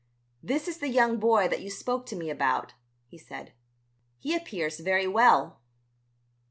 [0.41, 2.73] "This is the young boy that you spoke to me about?"
[3.05, 3.53] he said.
[4.17, 5.61] "He appears very well."